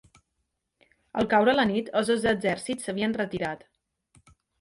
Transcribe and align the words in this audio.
Al 1.21 1.27
caure 1.33 1.53
la 1.57 1.65
nit, 1.71 1.91
els 1.99 2.09
dos 2.13 2.25
exèrcits 2.31 2.89
s'havien 2.89 3.15
retirat. 3.19 3.63